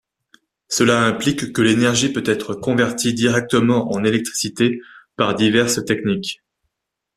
Cela 0.67 1.03
implique 1.03 1.53
que 1.53 1.61
l’énergie 1.61 2.11
peut 2.11 2.23
être 2.25 2.55
convertie 2.55 3.13
directement 3.13 3.93
en 3.93 4.03
électricité 4.03 4.81
par 5.15 5.35
diverses 5.35 5.85
techniques. 5.85 6.41